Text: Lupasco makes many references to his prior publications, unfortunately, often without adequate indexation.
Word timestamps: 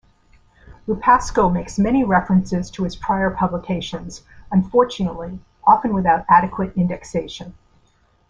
Lupasco 0.87 1.47
makes 1.53 1.77
many 1.77 2.03
references 2.03 2.71
to 2.71 2.83
his 2.85 2.95
prior 2.95 3.29
publications, 3.29 4.23
unfortunately, 4.51 5.37
often 5.67 5.93
without 5.93 6.25
adequate 6.27 6.75
indexation. 6.75 7.53